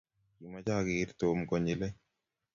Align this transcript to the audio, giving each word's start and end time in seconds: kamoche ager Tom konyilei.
kamoche 0.37 0.71
ager 0.77 1.09
Tom 1.19 1.37
konyilei. 1.49 1.93